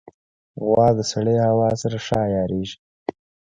غوا 0.65 0.87
د 0.97 0.99
سړې 1.11 1.35
هوا 1.47 1.69
سره 1.81 1.97
ښه 2.05 2.17
عیارېږي. 2.27 2.77